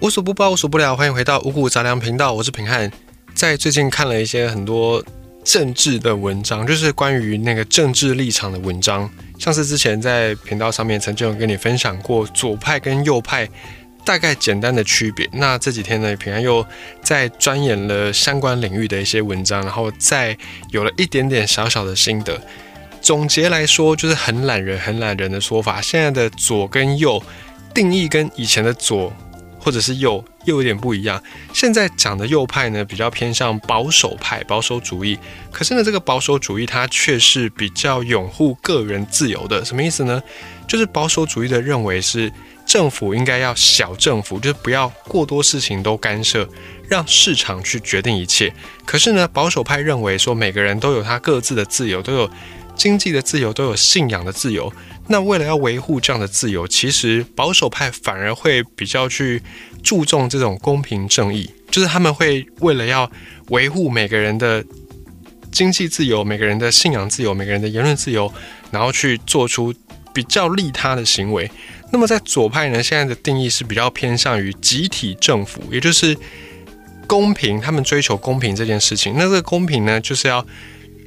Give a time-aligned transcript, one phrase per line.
[0.00, 2.88] 无所不包，无所不聊，欢迎回到五谷杂粮频道，我是平汉。
[3.34, 5.04] 在最近看了一些很多
[5.42, 13.48] 政治的文章，就是关于那个政治立场的文章，像是之前在频道上面曾经有跟你分享过左派跟右派
[14.04, 15.28] 大概简单的区别。
[15.32, 16.64] 那这几天呢，平安又
[17.02, 20.36] 在钻研了相关领域的一些文章，然后再
[20.70, 22.40] 有了一点点小小的心得。
[23.00, 25.82] 总结来说，就是很懒人、很懒人的说法。
[25.82, 27.20] 现在的左跟右
[27.74, 29.12] 定义跟以前的左。
[29.58, 31.22] 或者是右又有点不一样。
[31.52, 35.18] 现在讲的右派呢，比较偏向保守派、保守主义。
[35.50, 39.64] 可是呢，这个保守主义它却是比较拥护个人自由的。
[39.64, 40.22] 什么意思呢？
[40.66, 42.30] 就是保守主义的认为是
[42.66, 46.46] 政府应该要小政府，就是不要过多事情都干涉，
[46.86, 48.52] 让市场去决定一切。
[48.84, 52.30] 可是呢，保守派认为说每个人都有他各自的自由，都有
[52.78, 54.72] 经济的自由，都有信仰的自由。
[55.08, 59.42] 那为了要维护这样的自由，其实保守派反而会比较去
[59.82, 63.10] 注重这种公平正义，就是他们会为了要
[63.48, 64.64] 维护每个人的
[65.50, 68.32] 经济自由、每个人的信仰自由、每个人的言论自由，
[68.70, 69.74] 然后去做出
[70.14, 71.50] 比较利他的行为。
[71.90, 76.16] 那么在左派呢，现在的定义是比较偏向于集体政府，也就是
[77.06, 79.14] 公平，他们追求公平这件事情。
[79.16, 80.46] 那这个公平呢，就是要。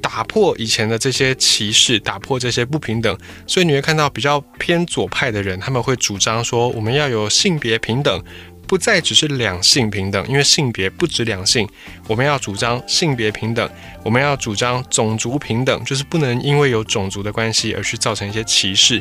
[0.02, 8.22] 打破以前的这些歧视，打破这些不平等，所以你会看到比较偏左派的人，他们会主张说，我们要有性别平等，
[8.66, 11.66] 不再只是两性平等，因为性别不止两性，
[12.08, 13.70] 我们要主张性别平等，
[14.02, 19.00] 我们要主张种族平等，就是不能因为有种族的关系而去造成一些歧视。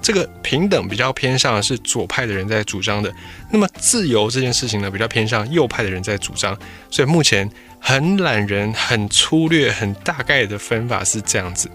[0.00, 3.12] 这个平等比较偏向是左派的人在主张的，
[3.50, 6.56] 那么自由这件事情呢，比较偏向右派的人在主张。
[6.88, 11.70] 所以目前很懒人、很粗略、很大概的分法是这样子。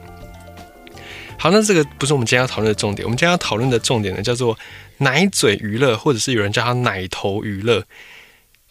[1.38, 3.06] 好，那这个不是我们今天要讨论的重点。
[3.06, 4.58] 我们今天要讨论的重点呢，叫做
[4.98, 7.84] 奶嘴娱乐，或者是有人叫它奶头娱乐。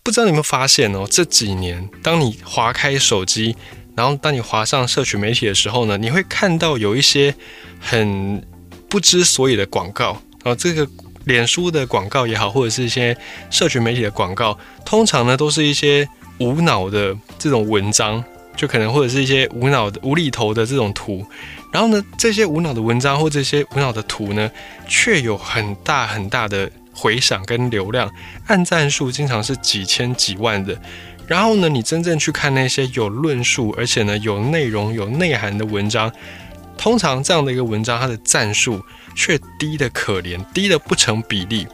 [0.02, 1.06] 不知道你有没有发现哦？
[1.10, 3.56] 这几年，当你划开手机，
[3.96, 7.34] 然后当你划上社群媒体的时候呢，你会看到有一些
[7.80, 8.42] 很。
[8.88, 10.86] 不知所以的广告然后，这个
[11.24, 13.16] 脸书的广告也好，或者是一些
[13.48, 16.06] 社群媒体的广告，通常呢都是一些
[16.38, 18.22] 无脑的这种文章，
[18.56, 21.24] 就可能或者是一些无脑的无厘头的这种图。
[21.70, 24.50] 然后呢，这些无脑的文章或这些无脑的图呢，
[24.86, 28.10] 却有很大很大的回响跟流量，
[28.46, 30.78] 按赞数经常是几千几万的。
[31.26, 36.12] 然后呢，你真正去看那些有论述，而且呢有内容、有内涵的文章。
[36.76, 38.82] 通常这样的一个文章，它的赞数
[39.14, 41.66] 却低的可怜，低的不成比例。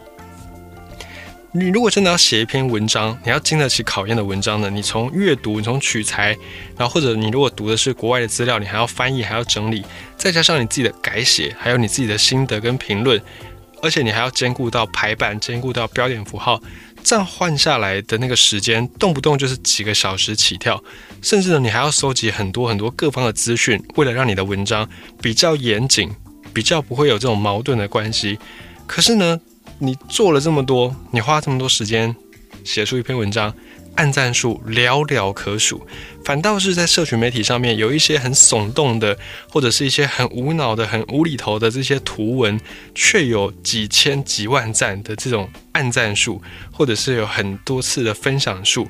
[1.53, 4.69] 你如果真的要写一篇文章，你要经得起考验的文章呢？
[4.69, 6.37] 你从阅读，你从取材，
[6.77, 9.83] 然后或者你如果读的是国外的资料，你还要翻译，还要整理，
[10.19, 13.19] 再加上你自己的改写，还有你自己的心得跟评论，
[13.81, 16.61] 而且你还要兼顾到排版，兼顾到标点符号。
[17.03, 20.83] 这样换下来的那个时间，动不动就是几个小时起跳，
[21.23, 24.87] 甚至呢，你还要收集很多很多各方的资讯，为了让你的文章
[25.23, 26.11] 比较严谨，
[26.53, 28.39] 比较不会有这种矛盾的关系。
[28.87, 29.41] 可是呢，
[29.79, 32.15] 你做了这么多，你花这么多时间
[32.65, 33.55] 写出一篇文章。
[33.95, 35.85] 按赞数寥寥可数，
[36.25, 39.19] 反倒是在社群媒体上面有一些很耸动的，
[39.51, 42.61] 或者是一些很无脑的、很无厘头的这些图文，
[42.95, 46.41] 却有几千几万赞的这种按赞数，
[46.71, 48.87] 或者是有很多次的分享数。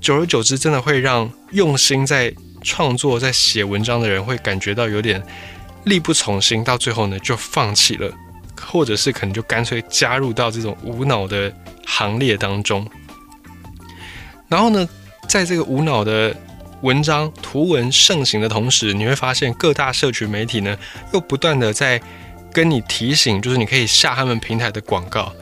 [0.00, 5.20] 久而久之，真的会让用心在创作、在写文章的人会感觉到有点
[5.82, 8.08] 力不从心，到最后呢就放弃了，
[8.60, 11.52] 或者是可能就干脆加入到这种无脑的
[11.86, 12.88] 行列当中。
[14.48, 14.88] 然后呢，
[15.28, 16.34] 在这个无脑的
[16.82, 20.78] 文章图文盛行的同时，你会发现各大社群媒体呢，
[21.12, 22.00] 又不断的在
[22.52, 25.32] 跟你提醒，就是你可以下他们平台的广告。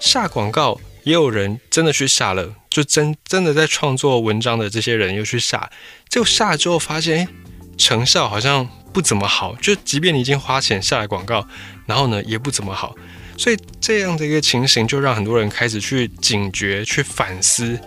[0.00, 5.70] 下广告也有人真的去下了，就真真的在创作文章的这些人又去下，
[6.08, 7.28] 就下了之后发现，哎，
[7.76, 9.54] 成效好像不怎么好。
[9.56, 11.46] 就即便你已经花钱下了广告，
[11.86, 12.94] 然后呢，也不怎么好。
[13.36, 17.78] 所以这样的一个情形，就让很多人开始去警觉、去反思。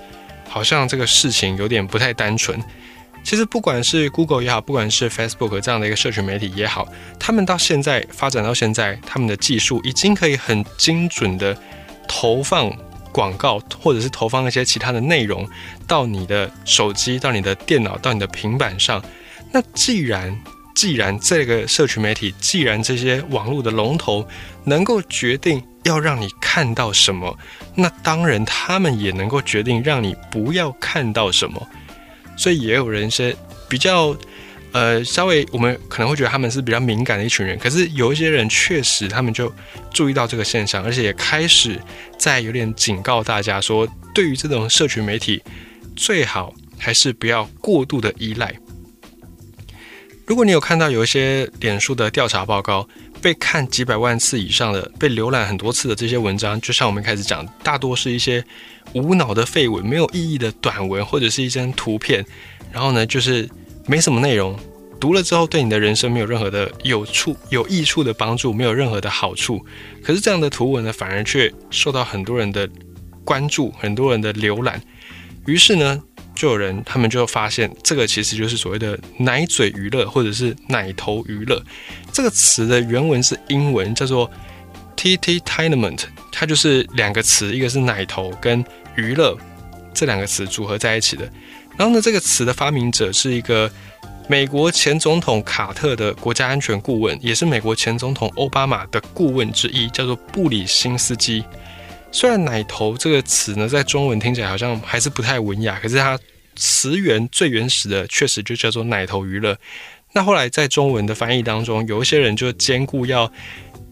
[0.47, 2.61] 好像这个事情有点不太单纯。
[3.23, 6.87] 其实不管是 Google 也好，不管是 Facebook 这样的一个社群媒体也好，
[7.19, 11.57] 他们到现在发展到现在，他们的技术已经可以很精准的
[12.07, 12.69] 投放
[13.11, 15.47] 广告，或者是投放一些其他的内容
[15.87, 19.01] 到你的手机、到你的电脑、到你的平板上。
[19.51, 20.37] 那既然
[20.73, 24.27] 既然这个社群媒体，既然这些网络的龙头
[24.63, 27.37] 能够决定要让你看到什么，
[27.75, 31.67] 那当然他们也能够决定让你不要看到什么。
[32.37, 33.35] 所以也有人是
[33.69, 34.15] 比较
[34.71, 39.53] 呃，稍微我们可能会觉得他们是比较敏感的一群人，可是有一些人确实他们就
[39.93, 41.77] 注意到这个现象，而且也开始
[42.17, 43.85] 在有点警告大家说，
[44.15, 45.43] 对于这种社群媒体，
[45.95, 48.55] 最好还是不要过度的依赖。
[50.25, 52.87] 如果你有看到有一些脸书的调查报告，
[53.21, 58.43] 被看几百万次以上的、被浏览很多次的这些文章，就像我们开始讲，大多是一些
[58.93, 62.25] 无脑的废文、没有意义的短文，或者是一张图片，
[62.71, 63.49] 然后呢，就是
[63.87, 64.57] 没什么内容，
[64.99, 69.65] 读了之后对你的人生没有任何的有处、有益处的帮助，没有任何的好处。
[70.01, 72.69] 可是这样的图文呢，反而却受到很多人的
[73.25, 74.81] 关注，很多人的浏览。
[75.45, 76.01] 于是呢。
[76.41, 81.63] 就有人，他们就发现这个其实就是所谓的“奶嘴娱乐”或者是“奶头娱乐”
[82.11, 84.27] 这个词的原文是英文，叫做
[84.95, 88.65] “T T t i n e m e n t 它就是两个词，一个是奶头跟
[88.95, 89.37] 娱乐
[89.93, 91.31] 这两个词组合在一起的。
[91.77, 93.69] 然后呢，这个词的发明者是一个
[94.27, 101.43] 美国前总统卡特的国家安全顾问，也是美国前总统奥巴马的顾问之一，叫做布里辛斯基。
[102.11, 106.19] 虽然“奶头”这个词呢，在中文听起来好像还是不太文雅，可是它
[106.55, 109.57] 词源最原始的确实就叫做“奶头娱乐”。
[110.13, 113.31] 那后来在中文的翻译当中，有一些人就兼顾要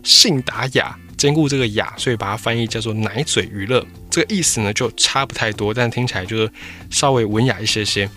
[0.03, 3.85] 信达雅，兼顾这个雅，所以把它翻译叫做“奶嘴娱乐”。
[4.11, 6.51] 这个意思呢就差不太多，但听起来就是
[6.91, 8.09] 稍微文雅一些些。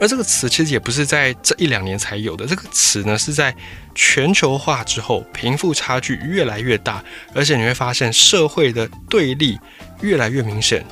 [0.00, 3.54] 而这个词其实也不是在这一两年才有的，这个词呢是在
[3.94, 7.02] 全球化之后，贫富差距越来越大，
[7.34, 9.58] 而且你会发现社会的对立
[10.00, 10.84] 越来越明显。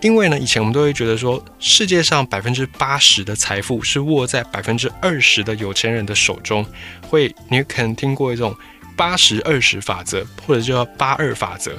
[0.00, 6.64] 因为呢，以前我们都会觉得说，世界上百分之八十的财富是握在百分之二十的有钱人的手中，
[7.08, 8.54] 会你可能听过一种
[8.96, 11.72] 八十二十法则，或者叫八二法则。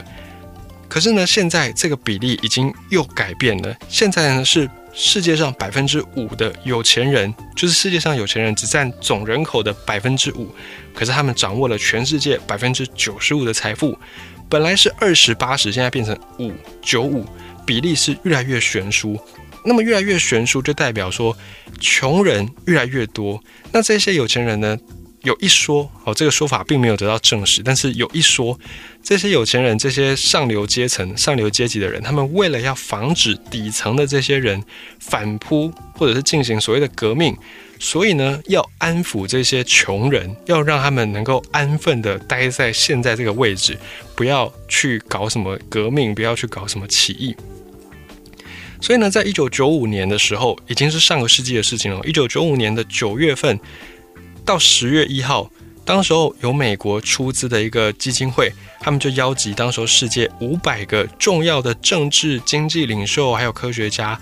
[0.88, 4.70] 可是呢，现在这个比例已经又改变了，现在呢是。
[4.98, 10.50] 世界上百分之五的有钱人，就是世界上有钱人只占总人口的百分之五，
[10.94, 13.98] 可是他们掌握了全世界百分之九十五的财富。
[14.48, 17.26] 本来是二十八十，现在变成五九五，
[17.66, 19.20] 比例是越来越悬殊。
[19.66, 21.36] 那么越来越悬殊，就代表说
[21.82, 23.44] 穷人越来越多。
[23.74, 24.78] 那这些有钱人呢？
[25.26, 28.58] 有一说哦，这个说法并没有得到证实，但是有一说，
[29.04, 34.64] 这些有钱人、这些上流阶层、上流阶级的人，他们为了要防止底层的这些人
[35.00, 37.36] 反扑，或者是进行所谓的革命，
[37.80, 43.76] 所以呢，要安抚这些穷人，要让他们能够安分的待在现在这个位置，
[44.16, 47.36] 不要去搞什么革命，不要去搞什么起义。
[48.80, 52.00] 所以呢，在一九九五年的时候，已经是上个世纪的事情了。
[52.06, 53.60] 一九九五年的九月份。
[54.46, 55.50] 到十月一号，
[55.84, 64.20] 当时候有美国出资的一个基金会，他们就邀集当时候世界五百个重要的政治经济领袖，还有科学家，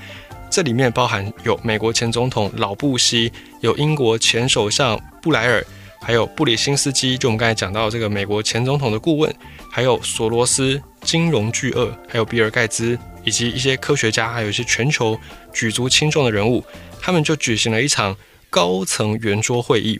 [0.49, 5.61] 这里面包含有美国前总统老布希，有英国前首相布莱尔，
[6.01, 9.35] 还有布里辛斯基，就我们刚才讲到这个美国前总统的顾问，
[9.69, 15.19] 还有索罗斯金融巨鳄，还有比尔盖茨，以及一些科学家，还有一些全球
[15.51, 16.63] 举足轻重的人物，
[17.01, 18.15] 他们就举行了一场
[18.49, 19.99] 高层圆桌会议。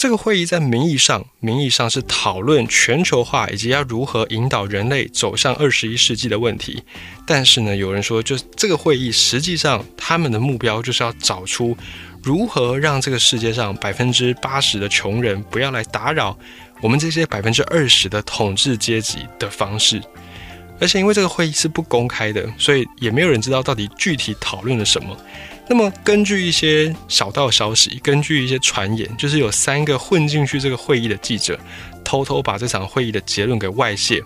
[0.00, 6.82] 这个会议在名义上，名义上是讨论全球化以及要如何引导人类走向二十一世纪的问题。
[7.26, 11.76] 但是呢，有人说，就这个会议实际上他们的目标就是要找出
[12.22, 16.34] 如何让这个世界上百分之八十的穷人不要来打扰
[16.80, 20.00] 我们这些百分之二十的统治阶级的方式。
[20.80, 25.16] 而且因为这个会议是不公开的，所以也没有人知道到底具体讨论了什么。
[25.68, 31.56] 那么，根据一些小道消息，根据一些传言，就是有三个混进去这个会议的记者，
[32.02, 34.20] 偷偷把这场会议的结论给外泄。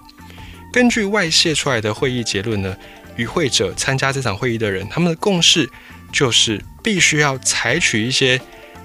[0.73, 2.75] 根据外泄出来的会议结论呢，
[3.17, 5.69] 与会者参加这场会议的人，他们的共识
[6.11, 8.41] 就是必须要采取一些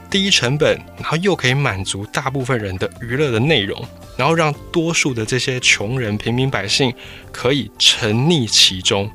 [0.09, 3.87] 低成本，然后又可以满足大部分人的娱乐的内容，
[4.19, 6.93] 然后让多数的这些穷人、平民百姓
[7.31, 9.09] 可以沉溺其中。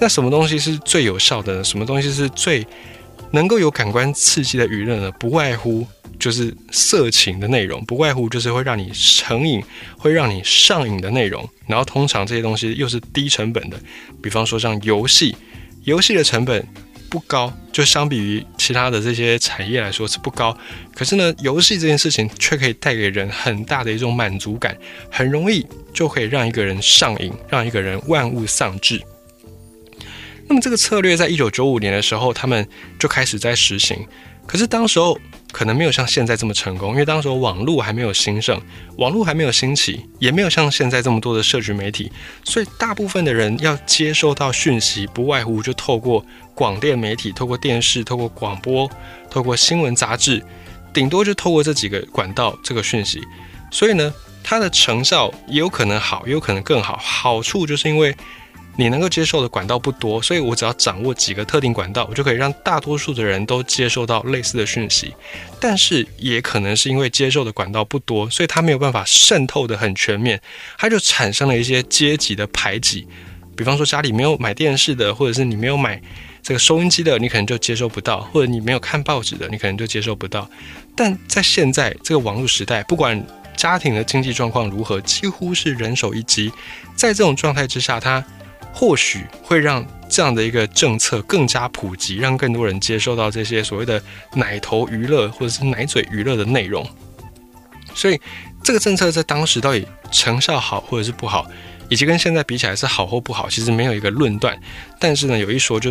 [0.00, 1.62] 那什么东西是最有效的呢？
[1.62, 2.66] 什么东西是最
[3.30, 5.12] 能够有感官刺激的娱乐呢？
[5.12, 5.86] 不外乎
[6.18, 9.62] 就是色情的内容，不外乎就是会让你成瘾、
[9.96, 11.48] 会让你上瘾的内容。
[11.68, 13.78] 然后通常这些东西又是低成本的，
[14.20, 15.36] 比方说像游戏，
[15.84, 16.66] 游戏的成本
[17.08, 20.56] 不高，就相比于其他的这些产业来说是不高。
[20.94, 24.76] 可是呢，游戏这件事情却可以带给人很大的一种满足感，
[25.10, 29.00] 很容易就可以让一个人上瘾，让一个人万物丧志。
[30.48, 34.06] 那么这个策略在一九九五年的时候，他们就开始在实行。
[34.46, 35.18] 可是当时候
[35.56, 38.60] 可能没有像现在这么成功，因为当时网络还没有兴盛，
[38.98, 42.12] 网络还没有兴起，也没有像现在这么多的社群媒体，
[42.44, 46.22] 所以大部分的人要接收到讯息，不外乎就透过
[46.54, 48.86] 广电媒体、透过电视、透过广播、
[49.30, 50.44] 透过新闻杂志，
[50.92, 53.22] 顶多就透过这几个管道这个讯息。
[53.70, 54.12] 所以呢，
[54.44, 56.98] 它的成效也有可能好，也有可能更好。
[57.02, 58.14] 好处就是因为。
[58.76, 65.14] 你能够接受的管道不多，所以我只要掌握几个特定管道，我就可以让大多数的人都接受到类似的讯息。
[65.58, 70.40] 但是也可能是因为接受的管道不多，所以它没有办法渗透的很全面，
[70.78, 73.06] 它就产生了一些阶级的排挤。
[73.56, 75.98] 比方说家里没有买电视的，或者是你没有买
[76.42, 80.46] 这个收音机的，你可能就接受不到；或者你没有看报纸的，你可能就接受不到。
[80.94, 86.52] 但在现在这个网络时代，不管家庭的经济状况如何，几乎是人手一机。
[86.94, 88.22] 在这种状态之下，它
[88.78, 94.00] 或许会让这样的一个政策更加普及，让更多人接受到这些所谓的
[94.34, 96.86] 奶头娱乐或者是奶嘴娱乐的内容。
[97.94, 98.20] 所以，
[98.62, 101.46] 这个政策在当时到底成效好或者是不好，
[101.88, 104.54] 以及跟现在比起来是好或不好，其实没有一个论断。
[105.00, 105.90] 但是呢，有一说，就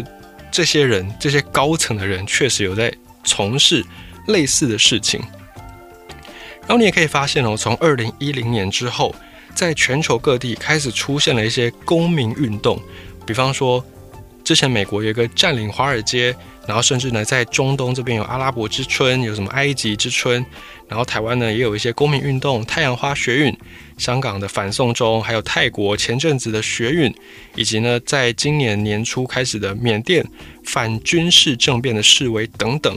[0.52, 3.84] 这些人这些高层的人确实有在从事
[4.28, 5.20] 类似的事情。
[6.62, 9.16] 然后你也可以发现哦，从二零一零年之后。
[9.56, 12.80] 在全球各地开始出现了一些公民运动，
[13.26, 13.84] 比方说，
[14.44, 16.36] 之前美国有一个占领华尔街，
[16.68, 20.46] 然后甚至呢，在中东这边有阿拉伯之春，有什么埃及之春，
[20.88, 23.58] 然后台湾呢也有一些公民运动，太阳花学运，
[23.98, 27.14] 香港的反送中，还有泰国前阵子的学运，
[27.56, 30.24] 以及呢，在今年年初开始的缅甸
[30.64, 32.96] 反军事政变的示威等等。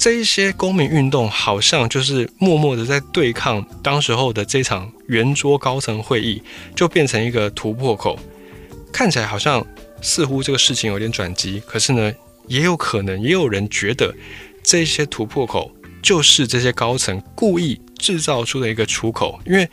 [0.00, 6.42] 这一些公民运动好像就是默默的在对抗当时候的这场圆桌高层会议，
[6.74, 8.18] 就变成一个突破口。
[8.90, 9.64] 看起来好像
[10.00, 12.10] 似乎这个事情有点转机，可是呢，
[12.46, 14.14] 也有可能也有人觉得
[14.64, 15.70] 这些突破口
[16.02, 19.68] 就是这些高层故意制造出的一个出口，因为。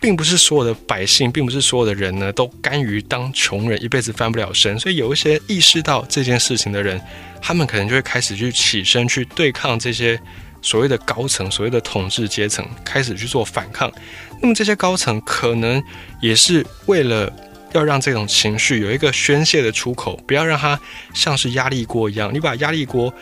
[0.00, 4.78] 并不是所有的百姓，并不是所有的人呢，都甘于当穷人，一辈子翻不了身。
[4.78, 7.00] 所以有一些意识到这件事情的人，
[7.46, 10.18] 他们可能就会开始去起身去对抗这些
[10.62, 13.92] 所谓的高层、所谓的统治阶层，开始去做反抗。
[14.40, 15.82] 那么这些高层可能
[16.22, 17.30] 也是为了
[17.74, 20.80] 要让这种情绪有一个宣泄的出口，不要让它
[21.12, 23.12] 像是压力锅一样，你把压力锅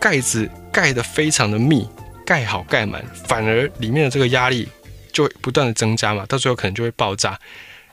[0.00, 1.86] 盖子盖得非常的密，
[2.24, 4.66] 盖好盖满，反而里面的这个压力。
[5.10, 7.36] 就会不断的增加嘛，到最后可能就会爆炸。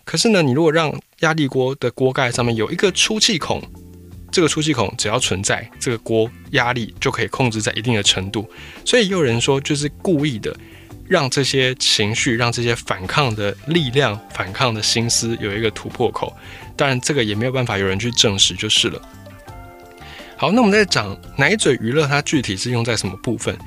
[0.04, 3.60] 可是呢，你如果让压力锅的锅盖上面有一个出气孔，
[4.36, 8.46] 这个出气孔只要存在，这个锅压力就可以控制在一定的程度。
[8.84, 10.54] 所以也有人说，就是故意的
[11.08, 16.36] 让这些情绪、让这些反抗的力量、反抗的心思有一个突破口。
[16.76, 19.02] 当然，这个也没有办法有人去证实就是了。
[20.36, 23.58] 好，那我们在讲奶嘴娱乐，它具体是用在什么部分？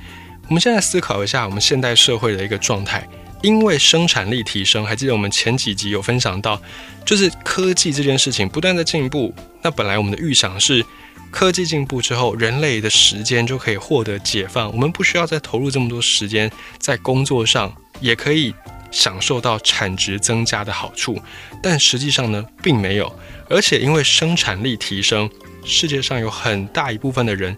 [0.49, 3.09] 我们现在思考一下我们现代社会的一个状态。
[3.43, 6.61] 因为生产力提升，还记得我们前几集有分享到，
[7.05, 9.35] 就是科技这件事情不断的进步。
[9.63, 10.85] 那本来我们的预想是，
[11.31, 18.53] 科技进步之后，人类的时间就可以获得解放，我们不需要再投入这么多时间在工作上，也可以
[18.91, 21.21] 享受到产值增加的好处。
[21.63, 23.15] 但实际上呢，并没有。
[23.49, 25.31] 而且因为生产力提升，
[25.65, 27.57] 世界上有很大一部分的人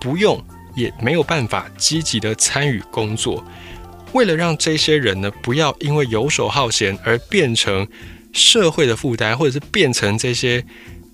[0.00, 0.42] 不用，
[0.74, 3.44] 也没有办法积极的参与工作。
[4.12, 7.86] 为了让这些人呢，不要因为游手好闲而变成
[8.32, 10.64] 社会的负担，或者是变成这些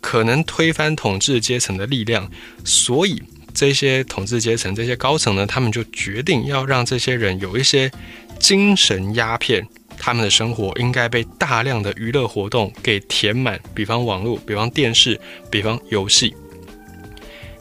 [0.01, 2.31] 可能推翻统治阶层的力量，
[2.65, 3.23] 所以
[3.55, 7.91] 这些统治阶层、这些高层呢，他们就决定要让这些人有一些
[8.39, 9.67] 精神鸦片，
[9.99, 16.35] 他们的生活应该被大量的娱乐活动给填满，比方网络，比方电视，比方游戏。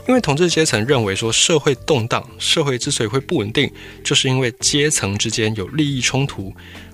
[0.07, 3.69] 因为统治阶层认为说，社会动荡，社会之所以会不稳定，
[4.03, 6.53] 就是因为阶层之间有利益冲突。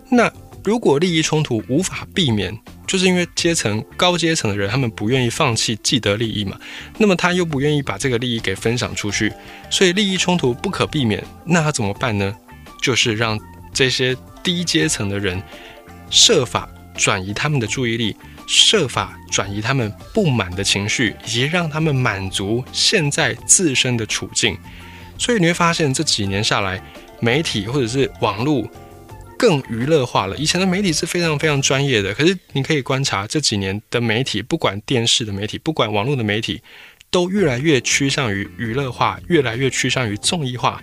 [0.10, 0.32] 那
[0.63, 6.60] 如果利益冲突无法避免，就是因为阶层高阶层的人他们不愿意放弃既得利益嘛，
[6.98, 9.32] 那么他又不愿意把这个利益给分享出去，
[9.70, 11.24] 所以利益冲突不可避免。
[11.46, 12.36] 那他怎么办呢？
[12.82, 13.39] 就是让
[13.74, 15.41] 这些低阶层的人
[16.10, 18.15] 设法转移他们的注意力。
[18.48, 24.58] 设法转移他们不满的情绪，以及让他们满足现在自身的处境。
[25.18, 26.82] 所以你会发现，这几年下来，
[27.20, 28.68] 媒体或者是网络
[29.38, 30.36] 更娱乐化了。
[30.38, 36.62] 以前的媒体是非常非常专业的，可是你可以观察这几年的媒体，不管电视的媒体，不管网络的媒体，
[37.10, 40.82] 都越来越趋向于娱乐化，越来越趋向于综艺化。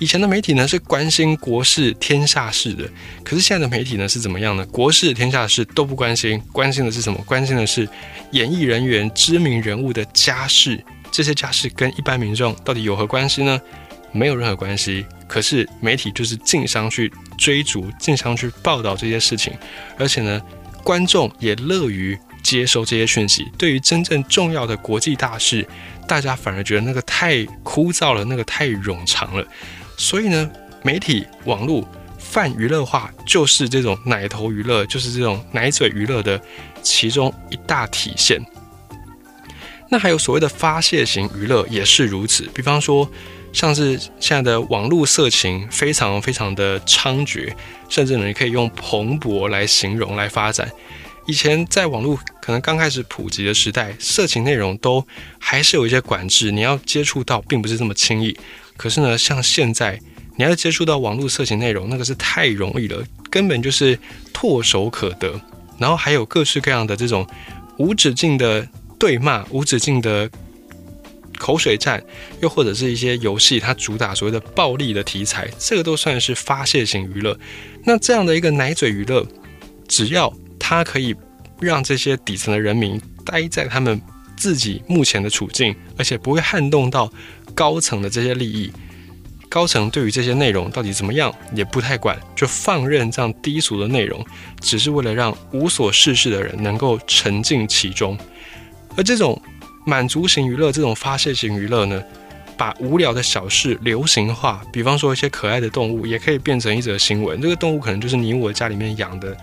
[0.00, 2.90] 以前的媒体呢是关心国事天下事的，
[3.22, 4.64] 可是现在的媒体呢是怎么样呢？
[4.66, 7.22] 国事天下事都不关心，关心的是什么？
[7.26, 7.86] 关心的是
[8.32, 13.60] 演艺人员、知名人物的家事，这些家事跟一般民众到底有何关系呢？
[14.10, 15.04] 没有任何关系。
[15.28, 19.52] 可是媒体就是竞相去追逐，竞相去报道这些事情，
[19.98, 20.40] 而且呢，
[20.82, 23.46] 观众也乐于接收这些讯息。
[23.58, 25.64] 对于真正重要的国际大事，
[26.08, 29.46] 大家反而觉得那个太枯燥了，那个太冗长了。
[30.00, 30.50] 所以呢，
[30.82, 31.86] 媒体网络
[32.18, 36.40] 泛娱乐化，就是这种奶头娱乐，就是这种奶嘴娱乐的
[36.80, 38.40] 其中一大体现。
[39.90, 43.06] 那还有所谓的发泄型娱乐也是如此，比方说。
[43.52, 47.52] 像是现在的网络色情非常非常的猖獗，
[47.88, 50.70] 甚至呢，你可以用蓬勃来形容来发展。
[51.26, 55.04] 以前在网络可能刚开始普及的时代，色情内容都
[55.40, 58.38] 还是有一些管制，你要接触到并不是这么轻易。
[58.80, 60.00] 可是呢，像现在
[60.36, 63.98] 你要接触到网络色情内容，那个是太容易了，根本就是
[64.32, 65.38] 唾手可得。
[65.76, 67.26] 然后还有各式各样的这种
[67.76, 68.66] 无止境的
[68.98, 70.30] 对骂，无止境的。
[71.38, 72.02] 口水战，
[72.42, 77.34] 又或者是一些游戏，它主打所谓的暴力的题材，这个都算是发泄型娱乐。
[77.82, 79.26] 那这样的一个奶嘴娱乐，
[79.88, 81.16] 只要它可以
[81.58, 83.98] 让这些底层的人民待在他们
[84.36, 87.10] 自己目前的处境，而且不会撼动到
[87.50, 88.72] 高层的这些利益，
[89.48, 94.24] 高层对于这些内容到底怎么样也不太管，就放任这样低俗的内容，
[94.60, 98.18] 只是为了让无所事事的人能够沉浸其中，
[98.96, 99.40] 而这种。
[99.86, 102.04] 满足型娱乐这种发泄型娱乐呢，
[102.56, 107.40] 把无聊的小事流行化，比方说一些可爱的动物，也可以变成一则新闻。
[107.40, 109.34] 这个动物可能就是你我家里面养的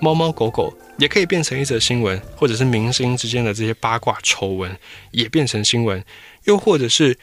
[0.00, 4.74] 猫猫狗狗，也可以变成一则新闻，或者是明星之间的这些八卦丑闻
[5.10, 6.02] 也变成新闻。
[6.44, 7.16] 又或者是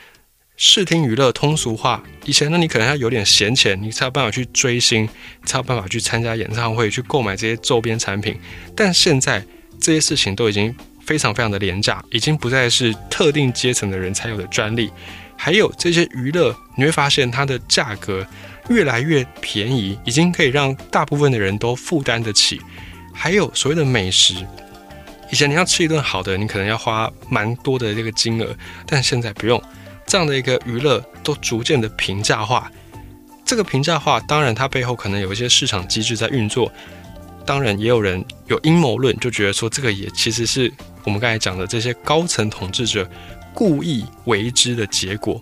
[0.62, 5.08] 视听娱乐通俗化，以前呢你可能要有点闲钱，你才有办法去追星，
[5.46, 8.38] 才有办法去参加演唱会，去购买这些周边产品。
[8.75, 9.42] 但现在
[9.80, 10.75] 这些事情都已经。
[11.01, 14.92] 非常非常的廉价，已经不再是特定阶层的人才有的专利。
[15.36, 18.24] 还有这些娱乐，你会发现它的价格
[18.70, 22.62] 越来越便宜，已经可以让大部分的人都负担得起。
[23.12, 24.36] 还有所谓的美食，
[25.32, 29.60] 以前你要吃一顿好的，你可能要花蛮多的这个金额，但现在不用。
[30.10, 32.70] 这样的一个娱乐都逐渐的平价化。
[33.46, 36.72] 这个平价化，当然它背后可能有一些市场机制在运作。
[37.46, 40.72] 当然，也有人有阴谋论，就觉得说这个也其实是。
[41.06, 43.10] 我们刚才讲的这些高层统治者
[43.54, 45.41] 故意为之的结果，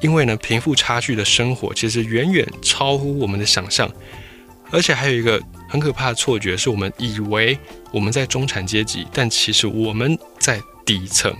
[0.00, 3.88] 因为呢，贫富差距的生活其实远远超乎我们的想象，
[4.70, 7.56] 而且还有一个很可怕的错觉，是我们以为
[7.92, 11.32] 我们在中产阶级，但其实我们在底层。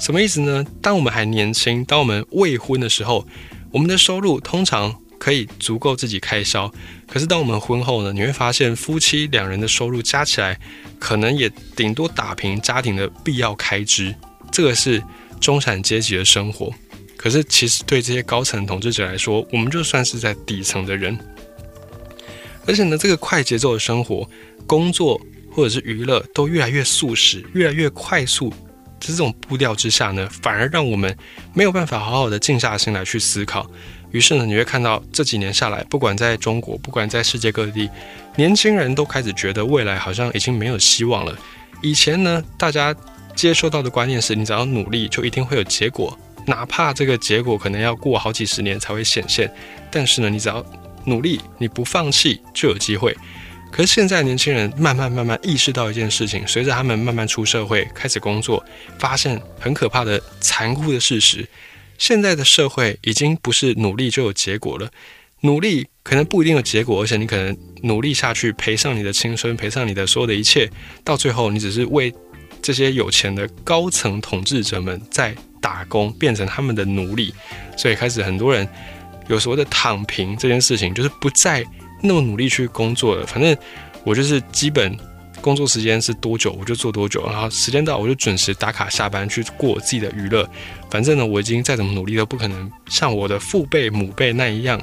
[0.00, 0.64] 什么意思呢？
[0.82, 3.24] 当我们还年轻，当我们未婚的时候，
[3.70, 6.72] 我们的收入通常可以足够自己开销。
[7.06, 10.58] 可是当我们婚后呢，你会发现夫妻两人的收入加起来。
[10.98, 14.14] 可能也顶多打平家庭的必要开支，
[14.52, 15.02] 这个是
[15.40, 16.70] 中产阶级的生活。
[17.16, 21.18] 可是其实对这些高层统治者来说，我们就算是在底层的人。
[22.66, 24.28] 而且呢，这个快节奏的生活、
[24.66, 25.18] 工作
[25.50, 28.52] 或者是娱乐都越来越速食、越来越快速，
[29.00, 31.16] 这种步调之下呢，反而让我们
[31.54, 33.68] 没有办法好好的静下心来去思考。
[34.12, 37.88] 于是呢，你会看到这几年下来，不管在中国，不管在世界各地，
[38.36, 41.36] 年轻人都开始觉得未来好像已经没有希望了。
[41.80, 42.94] 以前呢，大家
[43.34, 49.50] 接收到的观念是你只要努力就一定会有结果，哪怕这个结果可能要过好几十年才会显现。
[49.90, 50.64] 但是呢，你只要
[51.04, 53.16] 努力，你不放弃就有机会。
[53.70, 58.64] 可是现在年轻人慢慢慢慢意识到一件事情，随着他们慢慢出社会开始工作，
[58.98, 61.48] 发现很可怕的残酷的事实。
[61.96, 64.90] 现在的社会已经不是努力就有结果了，
[65.42, 70.70] 努力可能不一定有结果，而且你可能努力下去赔上你的青春，赔上你的所有的一切，
[71.04, 72.12] 到最后你只是为
[72.62, 77.32] 这些有钱的高层统治者们在打工，变成他们的奴隶，
[77.76, 78.66] 所以开始很多人
[79.28, 81.64] 有所谓的躺平这件事情，就是不再
[82.02, 83.56] 那么努力去工作了，反正
[84.04, 84.96] 我就是基本。
[85.42, 90.46] 工作时间是多久，我就做多久，然后时间到我就准时打卡下班去过我自己的娱乐。
[90.90, 94.78] 反正呢，我已经再怎么努力都不可能像我的父辈母辈那一样，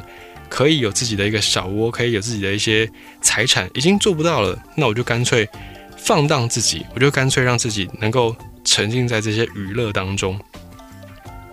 [0.49, 2.89] 可以有自己的一个小窝，可以有自己的一些
[3.21, 4.57] 财产，已经做不到了。
[4.73, 5.47] 那我就干脆
[5.95, 10.39] 放荡自己，我就干脆让自己能够沉浸在这些娱乐当中。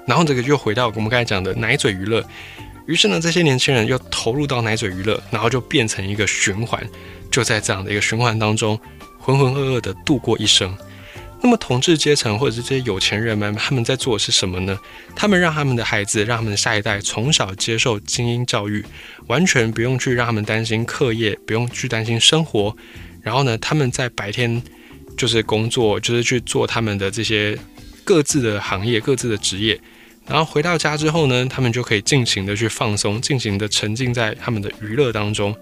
[0.06, 2.24] 然后这个又回到我们刚才讲的奶嘴娱乐。
[2.86, 6.82] 于是呢，这些年轻人又投入到奶嘴娱乐，然后就变成一个循环。
[7.30, 8.78] 就在这样的一个循环当中，
[9.18, 10.76] 浑浑噩噩的度过一生。
[11.42, 14.78] 那么，统治阶层或者是这些有钱人们，他们在做的是什么呢？
[15.14, 18.82] 他们让他们的孩子，让他们的下一代从小接受精英教育，
[19.26, 22.74] 完全不用去让他们担心课业，不用去担心生活。
[23.20, 24.62] 然后呢，他们在白天
[25.18, 27.58] 就是工作，就是去做他们的这些
[28.04, 29.78] 各自的行业、各自的职业。
[30.26, 35.54] 然后回到家之后呢，他们就可以尽情的去放松，尽情的沉浸在他们的娱乐当中，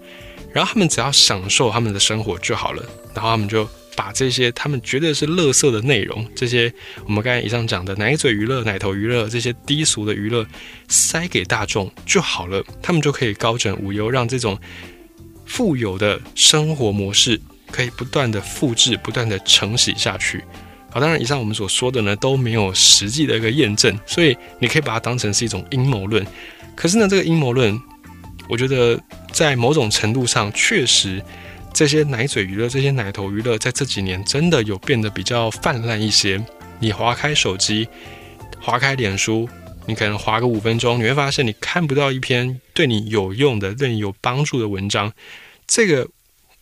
[0.53, 2.83] 然后他们只要享受他们的生活就好了。
[3.13, 6.73] 然后他们就把这些他们觉得是垃圾的内容，这些
[7.05, 10.45] 我们刚才以上讲的奶嘴娱乐、奶头娱乐这些低俗的娱乐
[10.87, 14.57] 塞给大众就好了，他们就可以高枕无忧，让这种
[15.45, 20.43] 富有的生活模式可以不断的复制、不断的承袭下去。
[20.93, 26.23] 好，当然，以上我们所说的呢都没有实际的一个验证，所以你可以把它当成是一种阴谋论。
[26.75, 27.81] 可是呢，这个阴谋论，
[28.47, 29.01] 我觉得
[29.31, 31.19] 在某种程度上，确实
[31.73, 36.39] 这些奶嘴娱乐、这些奶头娱乐，在这几年真的有变得比较泛滥一些。
[36.77, 37.87] 你划开手机，
[38.61, 39.49] 划开脸书，
[39.87, 45.11] 你可能划个五分钟，你会发现你看不到一篇对你有用的、对你有帮助的文章。
[45.65, 46.07] 这个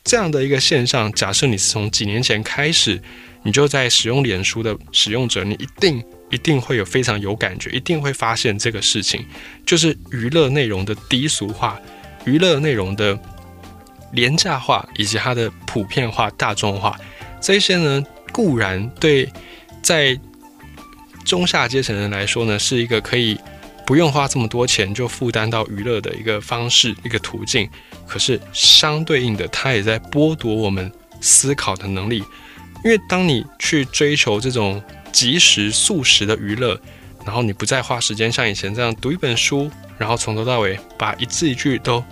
[0.06, 3.02] 这样的一个现象，假设你是从几年前开始。
[3.43, 9.25] 你就在使用脸书的使用者，你一定一定会有非常有感觉，一定会发现这个事情，
[9.65, 11.80] 就是娱乐内容的低俗化、
[12.25, 13.17] 娱乐内容的
[14.13, 16.95] 廉价化以及它的普遍化、大众化。
[17.41, 19.27] 这些呢，固然对
[19.82, 20.19] 在
[21.25, 23.39] 中下阶层人来说呢，是一个可以
[23.86, 27.67] 不用花这么多钱就负担到娱乐的一个方式、一个途径。
[28.08, 32.23] 可是相对应的，它也在剥夺我们思考的能力。
[32.84, 36.80] 因为当你去追求这种即时速食的娱乐，
[37.26, 42.04] 然后你不再花时间像以前这样读一本书，然后从头到尾把一字一句都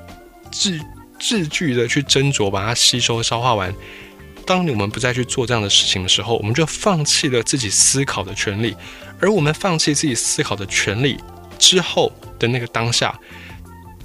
[0.51, 0.79] 字
[1.19, 3.73] 字句的去斟酌，把它吸收消化完。
[4.45, 8.75] 当我们不再去做这样的事情的时候，我们就放弃了自己思考的权利。
[9.19, 11.17] 而我们放弃自己思考的权利
[11.60, 13.19] 之后的那个当下，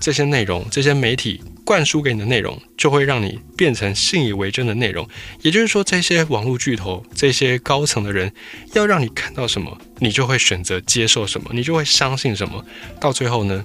[0.00, 1.42] 这些内容，这些媒体。
[1.64, 5.09] 灌输给你的内容，就会让你变成信以为真的内容。
[5.40, 8.31] 也就是说，这些网络巨头、这些高层的人，
[8.74, 12.62] 要让你看到什么，你就会选择接受什么，你就会相信什么。
[13.00, 13.64] 到最后呢，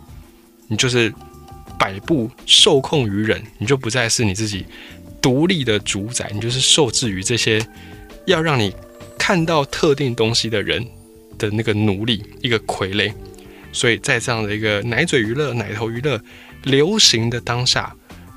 [0.70, 1.14] 你就是
[1.78, 4.66] 摆布受控于人，你就不再是你自己
[5.22, 7.62] 独立的主宰，你就是受制于这些
[8.26, 8.74] 要让你
[9.18, 10.88] 看到特定东西的人
[11.38, 13.12] 的那个奴隶，一个傀儡。
[13.74, 16.18] 所以在这样的一个奶嘴娱乐、奶头娱乐。
[16.64, 17.96] 流行的当下，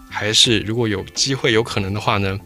[0.09, 2.39] 还是如果有机会、有可能的话呢，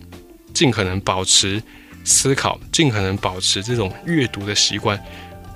[0.55, 1.63] 尽可能保持
[2.05, 4.99] 思考，尽可能保持这种阅读的习惯。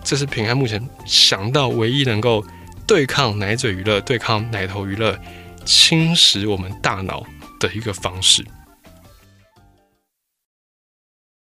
[0.02, 2.44] 这是平安目前想到唯一能够
[2.86, 5.18] 对抗奶嘴娱乐、对抗奶头娱乐
[5.64, 7.24] 侵蚀我们大脑
[7.58, 8.44] 的一个方式。